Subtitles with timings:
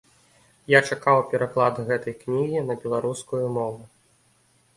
[0.73, 3.81] Я чакаў пераклад гэтай кнігі на беларускую мову.